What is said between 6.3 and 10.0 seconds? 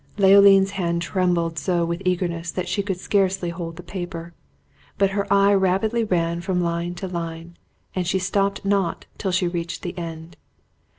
from line to line, and she stopped not till she reached the